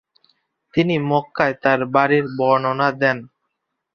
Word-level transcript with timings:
তিনি 0.73 0.95
মক্কায় 1.09 1.55
তার 1.63 1.79
বাড়ির 1.93 2.25
বর্ণনা 2.37 2.87
দেন। 3.01 3.17